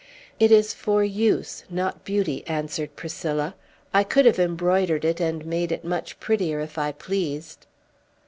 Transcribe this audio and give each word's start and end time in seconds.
"It 0.39 0.51
is 0.51 0.73
for 0.73 1.03
use, 1.03 1.63
not 1.69 2.03
beauty," 2.05 2.43
answered 2.47 2.95
Priscilla. 2.95 3.53
"I 3.93 4.03
could 4.03 4.25
have 4.25 4.39
embroidered 4.39 5.05
it 5.05 5.19
and 5.19 5.45
made 5.45 5.71
it 5.71 5.85
much 5.85 6.19
prettier, 6.19 6.59
if 6.59 6.79
I 6.79 6.91
pleased." 6.91 7.67